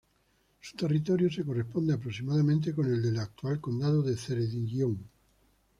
Su 0.61 0.75
territorio 0.75 1.29
se 1.31 1.45
corresponde, 1.45 1.93
aproximadamente, 1.93 2.73
con 2.73 2.87
el 2.87 3.03
del 3.03 3.19
actual 3.19 3.61
condado 3.61 4.01
de 4.01 4.17
Ceredigion. 4.17 4.97